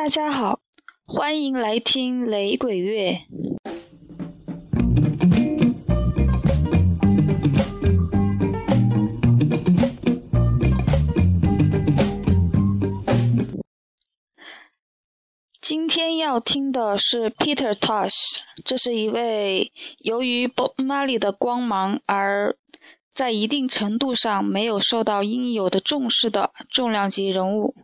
[0.00, 0.60] 大家好，
[1.04, 3.18] 欢迎来听雷鬼乐。
[15.60, 18.12] 今天要听的是 Peter Tosh，
[18.64, 22.56] 这是一位由于 Bob Marley 的光芒而
[23.12, 27.74] 在一定程度上没有受到应有的重视的重量级人物。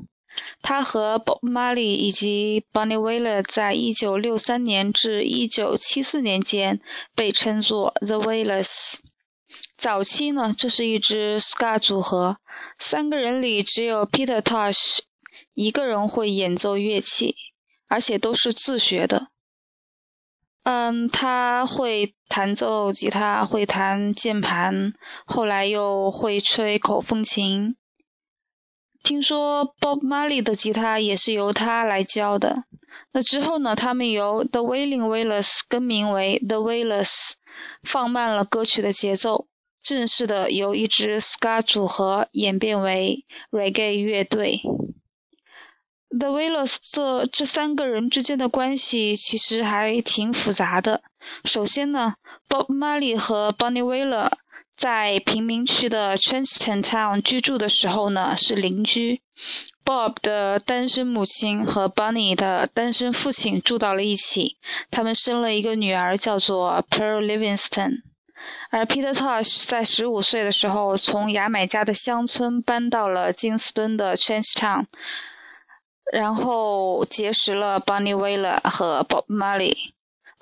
[0.63, 6.81] 他和 Bob Marley 以及 Bonnie Wailer 在1963年至1974年间
[7.15, 8.99] 被称作 The Wailers。
[9.77, 12.39] 早期呢，这是一支 ska 组合，
[12.79, 14.99] 三个人里只有 Peter Tosh
[15.55, 17.37] 一个人会演奏乐器。
[17.87, 19.29] 而且都是自学的。
[20.65, 24.95] 嗯，他会弹奏吉他，会弹键盘，
[25.27, 27.77] 后来又会吹口风琴。
[29.05, 32.65] 听说 Bob Marley 的吉他也是由他来教的。
[33.13, 37.33] 那之后呢，他们由 The Wailing Wailers 更名为 The Wailers，
[37.83, 39.47] 放慢了歌曲的节奏，
[39.83, 44.63] 正式的由一支 ska 组合演变为 reggae 乐队。
[46.09, 51.03] The Wailers 这这三个人之间的关系其实还挺复杂的。
[51.45, 52.15] 首先呢
[52.49, 54.31] ，Bob Marley 和 Bunny Wailer
[54.77, 59.23] 在贫民区的 Charleston Town 居住的时候呢是邻居。
[59.85, 64.57] Bob 的单身母亲和 Bunny 的单身父亲住到了一起，
[64.91, 68.03] 他们生了一个女儿，叫做 Pearl Livingston。
[68.71, 74.87] 而 Peter Tosh 在十五岁的时候从牙买加的乡村搬到了金斯敦的 Charleston。
[76.13, 79.94] 然后结识了 Bunny Wailer 和 Bob Marley。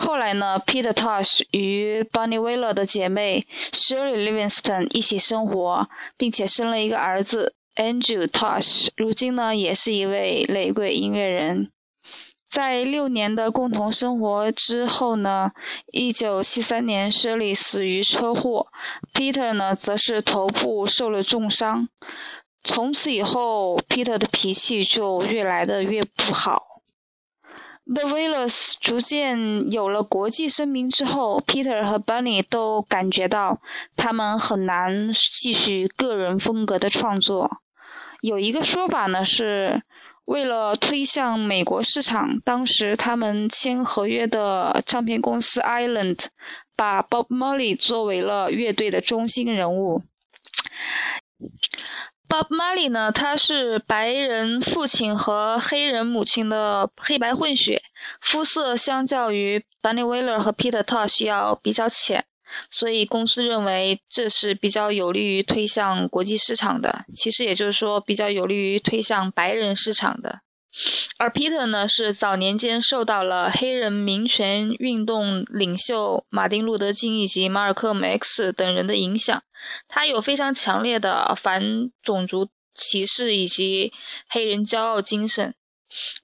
[0.04, 8.88] 后来呢，Peter Tosh 与 Bunny Wailer 的姐妹 Shirley Livingston 一起生活，并且生了一个儿子 Andrew Tosh。
[8.96, 11.70] 如今呢，也是一位雷鬼音乐人。
[12.44, 15.52] 在六年的共同生活之后呢
[15.92, 18.66] ，1973年 Shirley 死于车祸
[19.14, 21.88] ，Peter 呢则是头部受了重伤。
[22.64, 26.71] 从此以后，Peter 的脾气就越来的越不好。
[27.94, 33.60] The Wailers 逐渐有了国际声名之后，Peter 和 Bunny 都感觉到
[33.96, 37.58] 他们很难继续个人风格的创作。
[38.22, 39.82] 有一个说法呢，是
[40.24, 46.26] 为了推向美国市场，当时他们签合约的唱片公司 Island
[46.74, 50.02] 把 Bob Marley 作为了乐队的中心人物。
[52.32, 57.82] Bob Marley 呢，他是白人父亲和黑人母亲的黑白混血，
[58.22, 62.24] 肤色相较于 Bunny Wailer 和 Peter Tosh 要比较浅，
[62.70, 67.04] 所以公司认为这是比较有利于推向国际市场的。
[67.14, 70.40] 其实也就是说，比较有利于推向白人市场的。
[71.18, 79.42] 而 Peter 呢，是早年间受到了黑人民权运动领袖马丁·路德·金以及马尔科姆 ·X 等人的影响，
[79.86, 83.92] 他有非常强烈的反种族歧视以及
[84.28, 85.54] 黑人骄傲精神。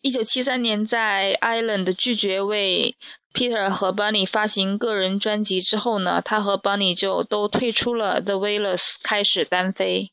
[0.00, 2.96] 一九七三年，在 Island 拒绝为
[3.34, 10.10] Peter 和 Bunny 发行个人专辑之后呢，他和 Bunny 就都退出了 The Wailers，开始单飞。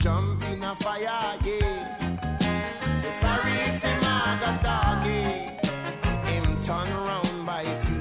[0.00, 1.96] Jump in a fire, yeah.
[3.02, 5.22] You're sorry if him a got doggy,
[6.30, 8.00] him turn around by two.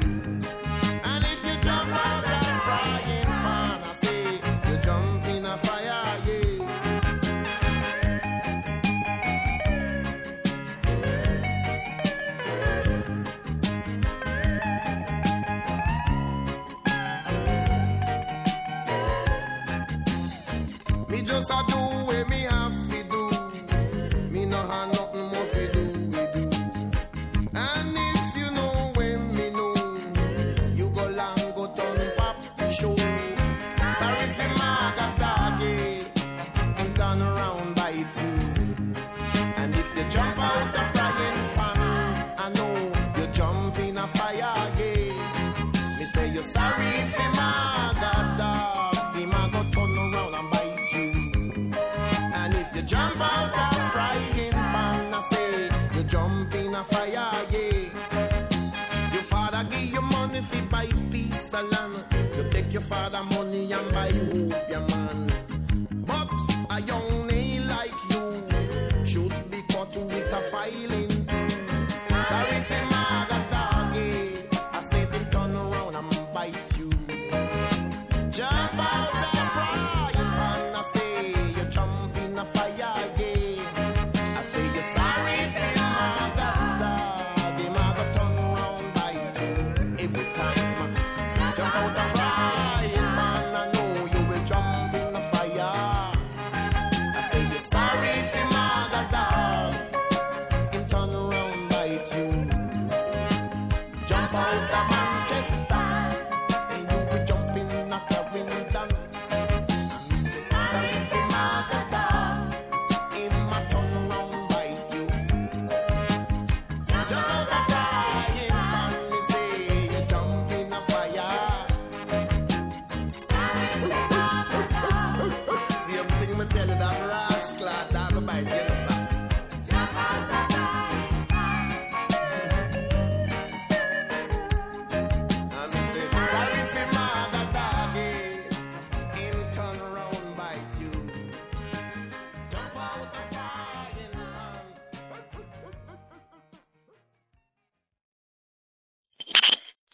[1.04, 4.24] And if you jump out a frying pan, I say
[4.69, 6.66] you jump in a fire, yeah.
[21.10, 21.79] Me just a do
[22.30, 22.59] me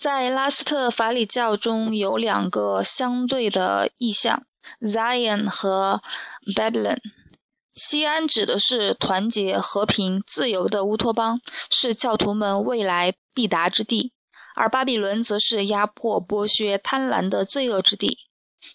[0.06, 4.44] 在拉斯特法里教中有两个相对的意象
[4.80, 6.04] ：Zion 和
[6.56, 7.00] Babylon。
[7.74, 11.42] 西安指的是团结、和平、自由的乌托邦，
[11.72, 14.12] 是教徒们未来必达之地；
[14.56, 18.19] 而巴比伦则是压迫、剥削、贪婪的罪恶之地。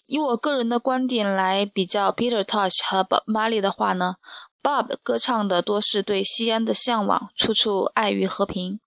[0.07, 4.15] 以我个人的观点来比较 Peter Tosh 和 Bob Marley 的话呢
[4.61, 8.81] ，Bob 歌唱的多是对西安的向往，处处爱与和平。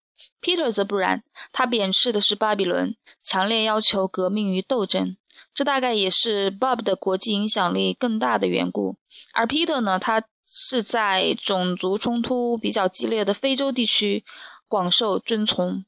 [0.44, 5.16] Peter 则不然，他贬斥的是巴比伦，强烈要求革命与斗争。
[5.54, 8.96] 这大概也是 Bob 的国际影响力更大的缘故。
[9.32, 14.22] 而 Peter 呢，他是在种族冲突比较激烈的非洲地区
[14.68, 15.86] 广受尊崇。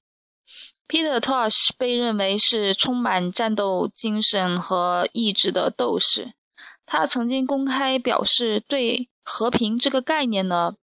[0.89, 6.33] Peter Tosh 被认为是充满战斗精神和意志的斗士。
[6.87, 10.77] 他曾经公开表示对和平这个概念呢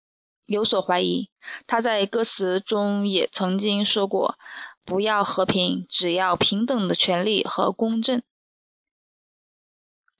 [0.45, 1.29] 有所怀疑。
[1.67, 4.37] 他在歌词中也曾经说过
[4.85, 8.21] ：“不要和平，只要平等的权利和公正。”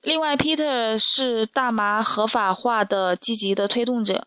[0.02, 4.26] 另外，Peter 是大麻合法化的积极的推动者。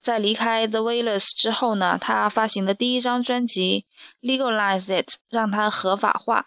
[0.00, 3.86] 在离开 The Wailers 之后呢，他发行的第一张专辑
[4.26, 6.46] 《Legalize It》让它合法化。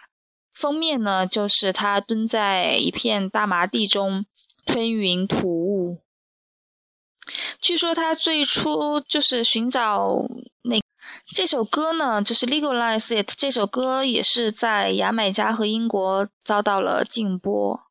[0.54, 4.26] 封面呢，就是他蹲在一片大麻地中
[4.66, 6.02] 吞云吐雾。
[7.62, 10.26] 据说他最初就是寻找
[10.64, 10.80] 那
[11.34, 17.82] 这首歌呢，就是《Legalize It》这首歌也是在牙买加和英国遭到了禁播。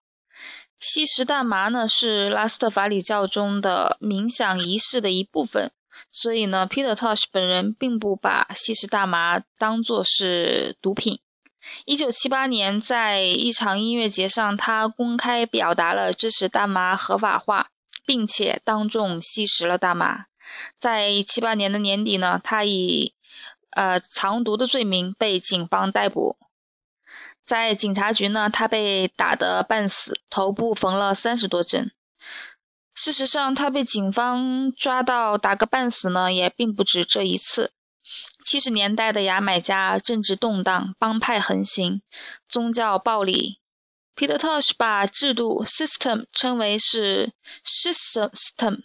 [0.79, 5.73] 吸食大麻呢是拉斯特法里教中的冥想仪式的一部分，
[6.11, 11.21] 所以呢，Peter Tosh 本人并不把吸食大麻当作是毒品。
[11.87, 17.69] 一九七八年，在一场音乐节上，他公开表达了支持大麻合法化，
[18.05, 20.27] 并且当众吸食了大麻。
[20.77, 23.15] 在七八年的年底呢，他以
[23.71, 26.37] 呃藏毒的罪名被警方逮捕。
[27.43, 31.93] 在警察局呢，他被打得半死，头部缝了三十多针。
[32.95, 37.73] 事实上，他被警方抓到打个半死呢，也并不止这一次。
[38.45, 42.03] 七十年代的牙买加政治动荡，帮派横行，
[42.47, 43.59] 宗教暴力
[44.17, 47.33] Peter Tosh 把制度 system 称为是
[47.65, 48.79] system，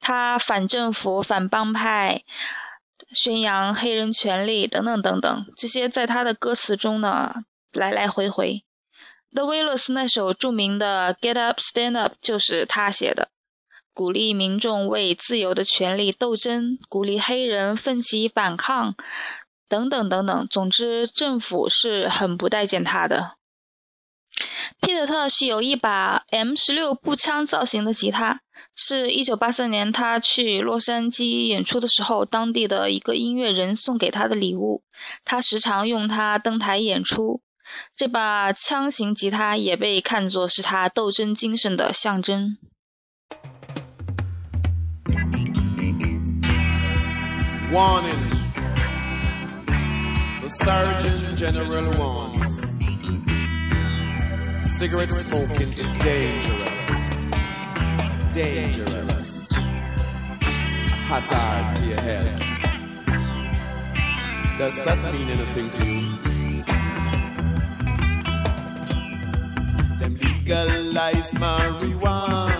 [0.00, 2.22] 他反政府、反帮派，
[3.12, 8.64] 宣扬黑人权利等等等等，这些在他的歌词中呢来来回回。
[9.32, 13.28] The w i l l s 那首著名的 Get Up Stand Up 就是他写的，
[13.92, 18.94] 鼓励民众为自由的权利斗争，鼓励黑人奋起反抗，
[19.68, 20.46] 等等等等。
[20.48, 23.32] 总之，政府是很不待见他的。
[24.80, 28.40] 皮特特是有一把 M 十六步枪造型的吉他，
[28.74, 34.82] 是一九八三年他去洛杉矶演出的时候，当地的一个音乐人送给他的礼物。
[35.24, 37.40] 他时常用它登台演出。
[37.96, 42.58] 这把枪型吉他也被看作是他斗争精神的象征。
[47.72, 48.34] Warning.
[50.42, 52.63] The Surgeon General warns.
[54.78, 57.28] Cigarette smoking is dangerous.
[58.32, 59.48] Dangerous.
[61.06, 62.40] Hazard to your health.
[64.58, 66.18] Does that mean anything to you?
[70.00, 72.53] Them legalize marijuana.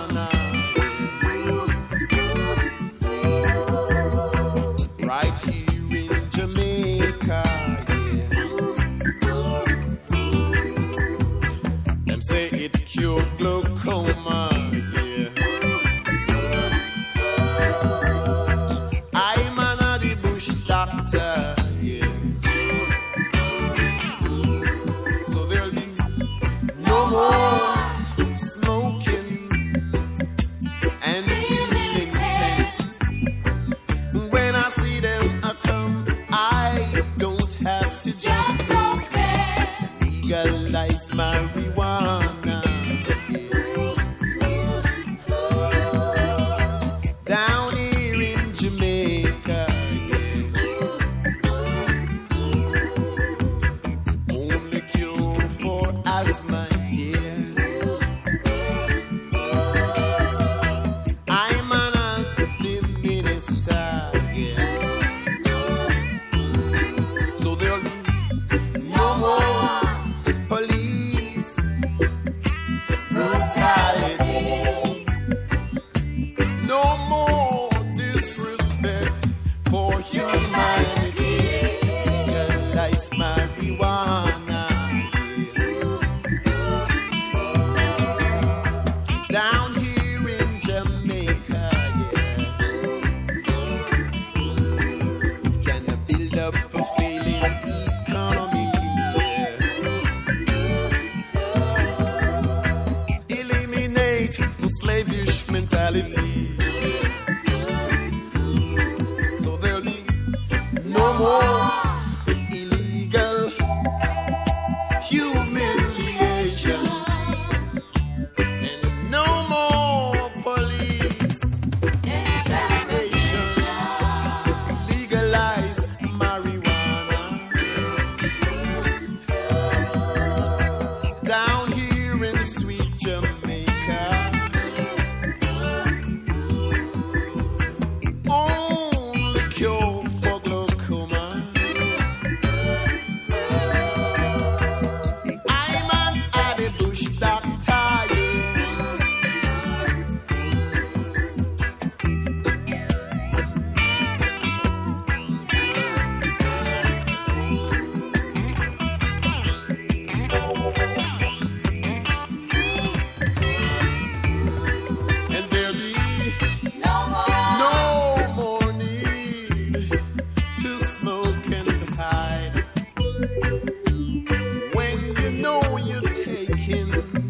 [176.66, 177.23] making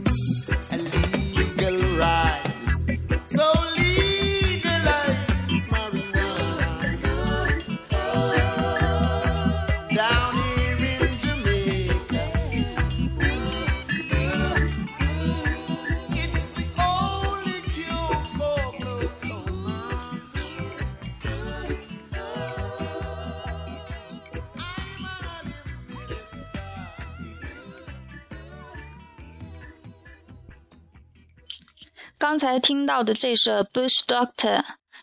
[32.44, 34.58] 才听到的这首《Bush Doctor》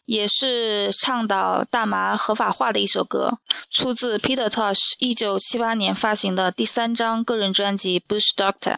[0.05, 3.39] 也是倡导大麻合法化的一首歌，
[3.71, 8.73] 出自 Peter Tosh 一九七八年发行的第三张个人专辑《Bush Doctor》。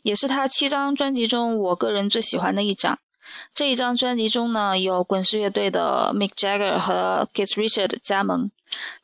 [0.00, 2.98] 也是他七张专辑中我个人最喜欢的一张。
[3.54, 8.50] 这一张专辑中呢，有滚石乐队的 Mick Jagger 和 Keith Richard 加盟，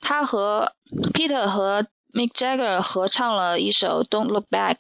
[0.01, 0.73] 他和
[1.13, 4.77] Peter 和 Mick Jagger 合唱了一首《Don't Look Back》。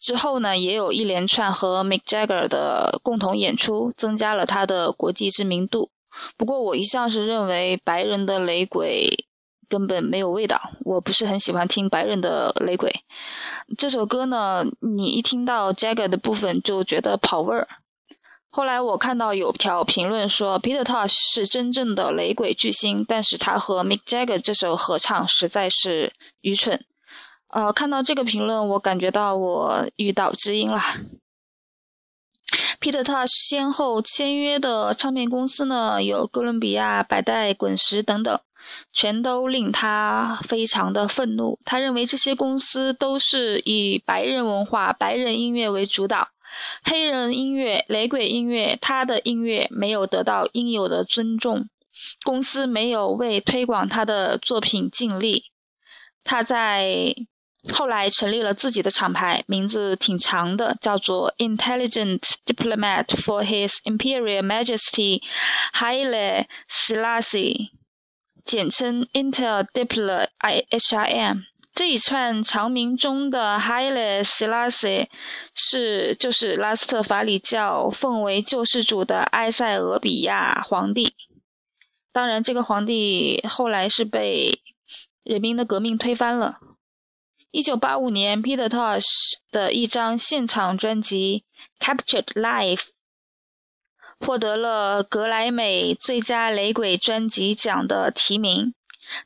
[0.00, 5.90] 之后呢，也有一连串和 Mick Jagger 的共同演出，增加了他的国际知名度。
[6.36, 9.26] 不过，我一向是认为白人的雷鬼
[9.68, 12.92] 根本没有味道，我不是很喜欢听白人的雷鬼。
[13.78, 17.68] 这首歌呢，你一听到 Jagger 的部分就觉得跑味儿。
[18.48, 26.84] 后来我看到有条评论说，Peter Tosh 是真正的雷鬼巨星，但是他和 Mick Jagger 这首合唱实在是愚蠢。
[27.52, 30.80] 呃，看到这个评论，我感觉到我遇到知音了。
[32.80, 38.40] Peter Tosh 先后签约的唱片公司呢，有哥伦比亚、百代、滚石等等，
[38.92, 41.58] 全都令他非常的愤怒。
[41.64, 46.28] 他认为这些公司都是以白人文化、白人音乐为主导，
[46.84, 51.68] 黑人音乐、雷鬼音乐，他的音乐没有得到应有的尊重，
[52.22, 55.44] 公司没有为推广他的作品尽力。
[56.24, 57.14] 他在
[57.74, 65.20] 后来成立了自己的厂牌，名字挺长的，叫做 Intelligent Diplomat for His Imperial Majesty
[65.74, 67.68] Haile Selassie，
[68.42, 70.28] 简称 Intel Diplomat
[70.70, 71.42] HIM。
[71.72, 75.06] 这一串长名中的 Haile Selassie
[75.54, 81.14] 是就是拉斯特法里教奉为救世主的埃塞俄比亚皇帝。
[82.12, 84.60] 当然，这个皇帝后来是被
[85.22, 86.58] 人民的革命推翻了。
[87.52, 89.04] 一九八五年，Peter Tosh
[89.50, 91.44] 的一张现场专辑
[91.84, 92.76] 《Captured Live》
[94.20, 98.72] 获得了格莱美最佳雷鬼专辑奖的提名。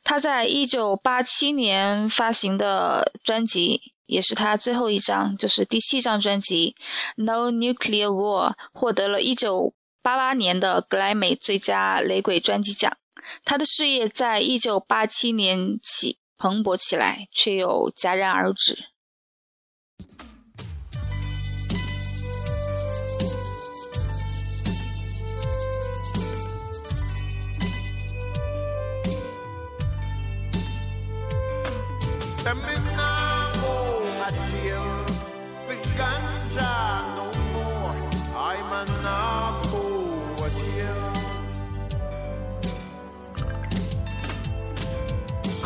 [0.03, 6.75] 他在一九八七年发行的专辑，也是他最后一张，就是第七张专辑
[7.23, 12.97] 《No Nuclear War》，获得了一九八八年的格莱美最佳雷鬼专辑奖。
[13.43, 16.17] 他的事业在一九八七年起。
[16.37, 18.77] 蓬勃起来，却又戛然而止。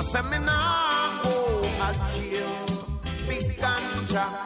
[0.09, 2.65] Say me nah go a jail,
[3.61, 4.38] ganja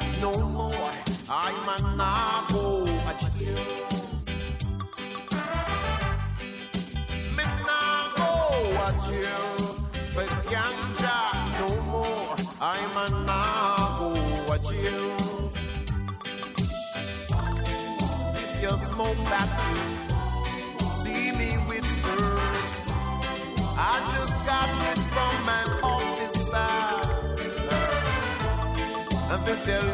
[29.66, 29.93] se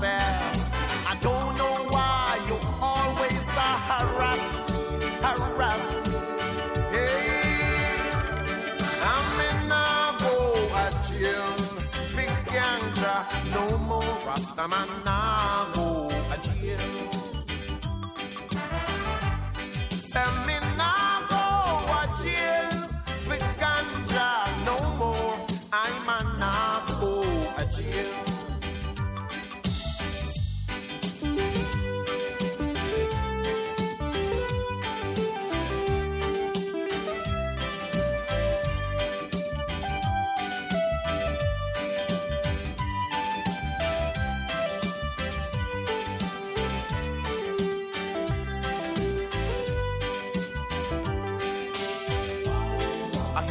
[0.00, 0.72] myself,
[1.06, 4.70] I don't know why you always are harassed,
[5.22, 6.08] harassed.
[6.90, 8.10] Hey,
[9.12, 10.34] I'm in a go
[10.72, 11.52] a jail,
[13.52, 15.09] no more Rastaman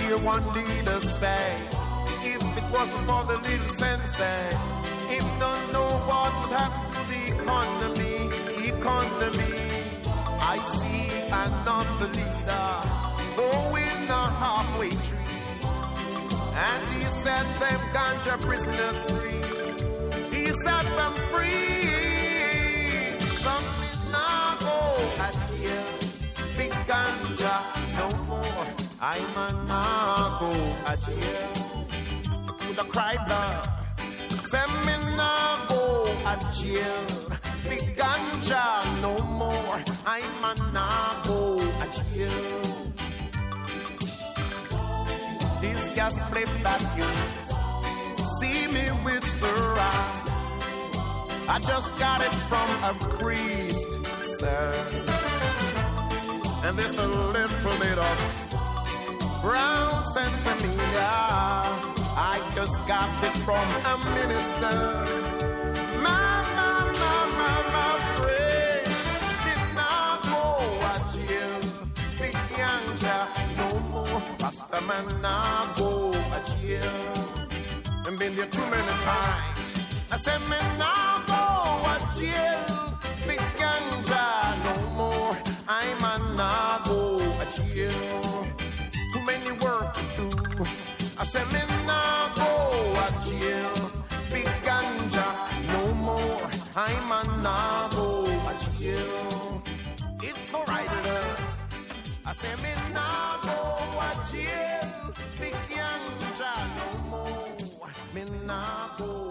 [0.09, 1.45] hear one leader say,
[2.23, 4.49] if it wasn't for the little sensei,
[5.07, 8.17] him don't know what would happen to the economy.
[8.73, 9.55] Economy.
[10.53, 11.05] I see
[11.45, 12.69] another leader
[13.37, 15.41] going a halfway tree,
[16.69, 19.43] and he set them ganja prisoners free.
[20.33, 21.89] He set them free.
[23.45, 24.79] Some did not go
[25.25, 25.85] at jail.
[26.57, 27.68] Big ganja
[29.01, 29.33] I'm
[29.65, 30.51] not go
[30.85, 31.85] a jail.
[32.57, 33.61] Could have cried now.
[34.29, 37.05] Say me not go a jail.
[37.63, 37.95] Big
[39.01, 39.81] no more.
[40.05, 40.41] I'm
[40.73, 42.61] not go a jail.
[45.61, 47.09] This gas flip that you
[48.39, 49.75] see me with sir.
[51.47, 53.87] I just got it from a priest,
[54.39, 55.19] sir.
[56.65, 57.78] And this a little
[60.19, 61.11] brown sensimilla.
[62.31, 64.77] I just got it from a minister.
[66.05, 66.25] My,
[66.57, 68.85] my, my, my, my friend
[69.45, 70.43] did not go
[70.91, 71.59] a jail.
[72.19, 73.19] Big Yanja
[73.59, 74.21] no more.
[74.39, 76.99] Pastor man not go a jail.
[78.05, 79.67] And been there too many times.
[80.11, 81.43] I said, me now go
[81.93, 82.65] a jail.
[83.27, 84.25] Big ganja
[84.65, 85.37] no more.
[85.67, 88.58] I'm a now go a jail.
[89.29, 90.65] Many work to do.
[91.19, 92.51] I said, me now go
[93.05, 93.73] a jail.
[94.31, 95.29] Big ganja
[95.67, 96.49] no more.
[96.75, 99.61] I'm a now go a jail.
[100.23, 101.61] It's with us.
[102.25, 103.59] I say me now go
[104.07, 105.13] a jail.
[105.39, 107.91] Big ganja no more.
[108.15, 109.28] Me now go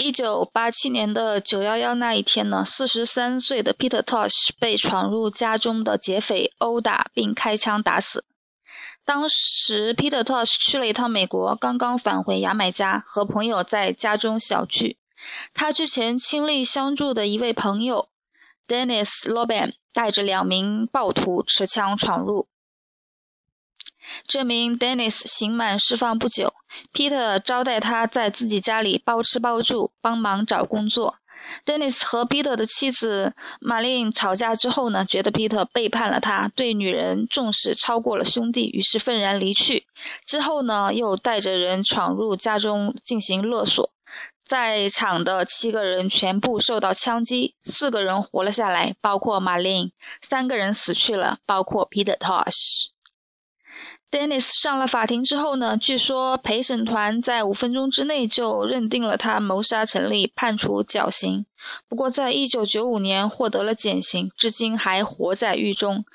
[0.00, 8.24] 一九八七年的九幺幺那一天呢，四十三岁的 Peter Tosh 被闯入家中的劫匪殴打并开枪打死。
[9.04, 14.98] 当时 Peter Tosh 去了一趟美国，刚刚返回牙买加，和朋友在家中小聚。
[15.52, 18.08] 他之前倾力相助的一位朋友
[18.68, 22.46] Dennis Loban 带着两名暴徒持枪闯入。
[24.26, 26.52] 这名 Dennis 刑满释放不久
[26.92, 31.16] ，Peter 招待他在自己家里包吃包住，帮忙找工作。
[31.64, 39.86] Dennis 和 Peter 的妻子玛丽吵架之后呢，觉得 Peter 背叛了他，对女人重视超过了兄弟，于是愤然离去。
[40.26, 43.90] 之后呢，又带着人闯入家中进行勒索。
[44.44, 52.88] 在场的七个人全部受到枪击，四个人活了下来，包括玛丽；三个人死去了，包括 Peter Tosh。
[54.10, 61.44] Dennis 上了法庭之后呢，据说陪审团在五分钟之内就认定了他谋杀成立，判处绞刑。
[61.88, 66.06] 不过，在一九九五年获得了减刑，至今还活在狱中。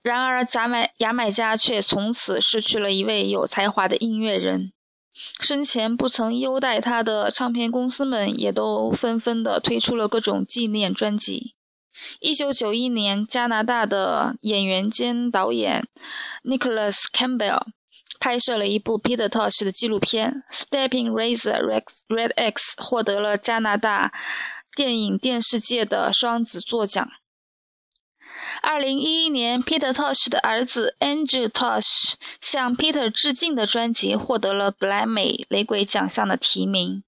[0.00, 4.72] 然而，牙买牙买加却从此失去了一位有才华的音乐人。
[5.40, 11.54] 生前不曾优待他的唱片公司们，也都纷纷的推出了各种纪念专辑。
[12.20, 15.86] 一九九一年，加拿大的演员兼导演
[16.44, 17.66] Nicholas Campbell
[18.20, 21.60] 拍摄了一部 Peter Tosh 的纪录片《Stepping Razor
[22.08, 24.12] Red X》，获得了加拿大
[24.74, 27.08] 电影电视界的双子座奖。
[28.62, 37.02] 二零一一年，Peter Tosh 的儿子 Andrew Tosh 向 Peter 致敬的专辑获得了格莱美雷鬼奖项的提名。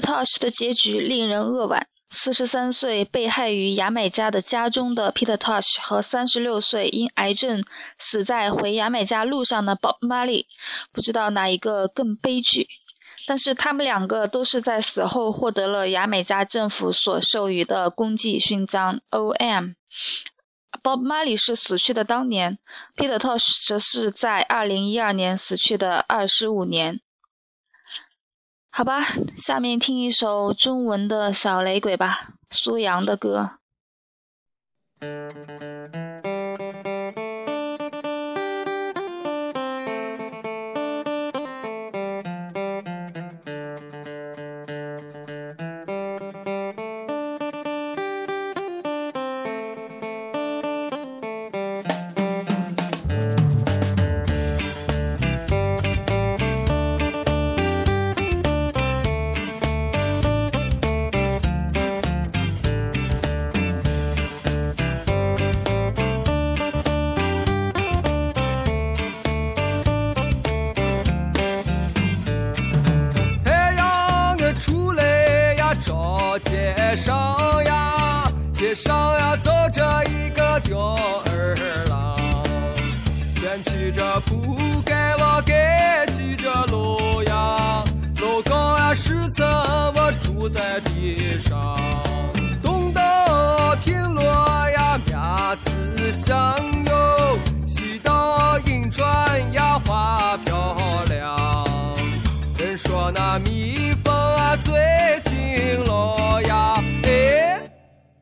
[0.00, 1.86] Tosh 的结局令人扼腕。
[2.12, 7.62] 四十三岁被害于牙买加的家中的 Peter Tosh 和三十六岁因癌症
[8.00, 10.46] 死在回牙买加路上的 Bob Marley，
[10.90, 12.66] 不知道哪一个更悲剧。
[13.28, 19.74] 但是他们两个都是在死后获得了牙买加政府所授予的功绩勋章 O.M。
[20.82, 22.58] Bob Marley 是死去的当年
[22.96, 27.00] ，Peter Tosh 则是在二零一二年死去的二十五年。
[28.72, 29.00] 好吧，
[29.36, 33.58] 下面听一首中文的小雷鬼吧，苏阳的歌。
[103.44, 107.60] 蜜蜂啊最勤劳呀，哎，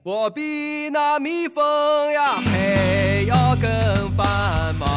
[0.03, 4.88] 我比那蜜蜂呀还要更繁忙。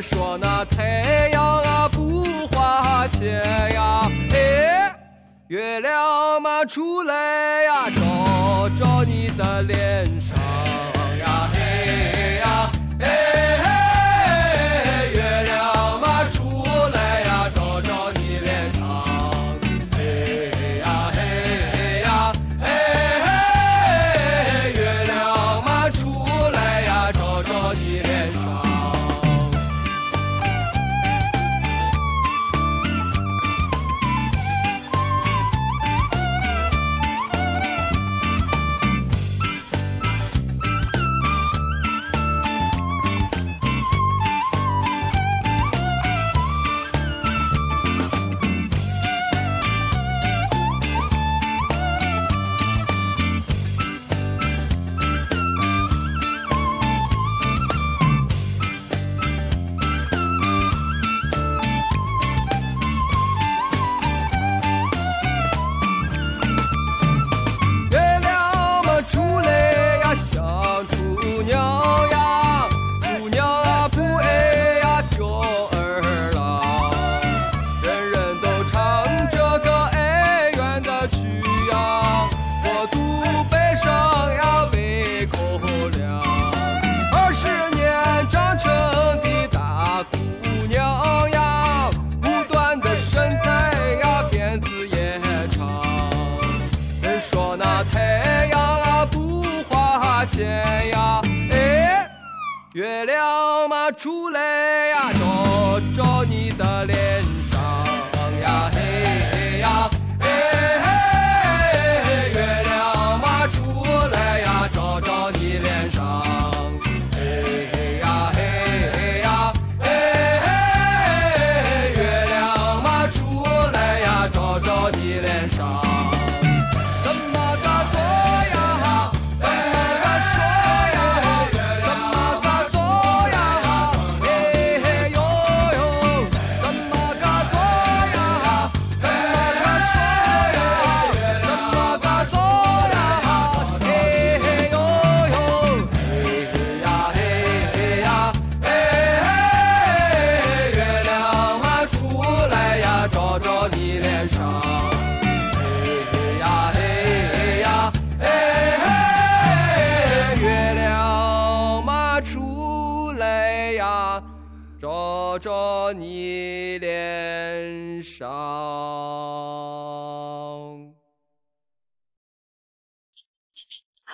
[0.00, 3.42] 说那太阳啊不花钱
[3.74, 4.94] 呀，哎，
[5.48, 10.06] 月亮嘛出来呀，照照你的脸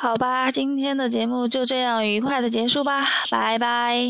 [0.05, 4.07] 好吧，今天的节目就这样愉快的结束吧，拜拜。